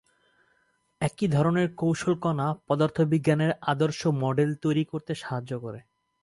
[1.01, 5.79] একই ধরনের কৌশল কণা পদার্থবিজ্ঞানের আদর্শ মডেল তৈরি করতে সাহায্য করে।